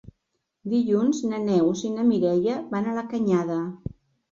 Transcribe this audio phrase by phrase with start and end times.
[0.71, 3.63] Dilluns na Neus i na Mireia van a la Canyada.